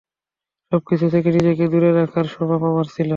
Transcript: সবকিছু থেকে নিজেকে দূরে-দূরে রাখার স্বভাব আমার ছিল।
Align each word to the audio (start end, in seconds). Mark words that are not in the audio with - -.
সবকিছু 0.71 1.05
থেকে 1.09 1.29
নিজেকে 1.31 1.63
দূরে-দূরে 1.63 1.89
রাখার 1.99 2.25
স্বভাব 2.25 2.61
আমার 2.65 2.87
ছিল। 2.95 3.09